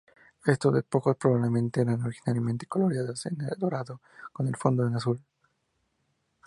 [0.47, 4.01] Estos despojos probablemente eran originariamente coloreados en dorado,
[4.33, 5.23] con el fondo en azul.